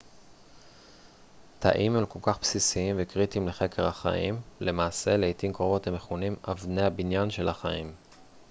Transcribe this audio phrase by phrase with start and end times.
[1.59, 7.29] תאים הם כל כך בסיסיים וקריטיים לחקר החיים למעשה לעתים קרובות הם מכונים אבני הבניין
[7.29, 7.93] של החיים